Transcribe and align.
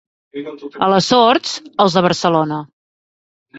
A 0.85 0.87
les 0.93 1.09
Sorts, 1.13 1.53
els 1.87 1.99
de 2.01 2.05
Barcelona. 2.09 2.61